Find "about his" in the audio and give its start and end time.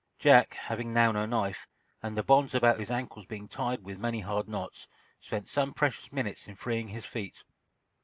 2.55-2.89